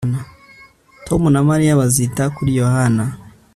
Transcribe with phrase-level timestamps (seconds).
[1.05, 3.03] Tom na Mariya bazita kuri Yohana